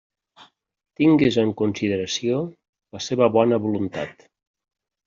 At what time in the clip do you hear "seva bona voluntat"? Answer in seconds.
3.11-4.31